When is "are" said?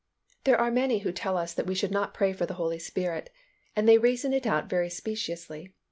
0.59-0.71